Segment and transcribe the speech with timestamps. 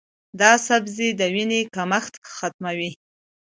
[0.39, 2.91] دا سبزی د وینې کمښت ختموي.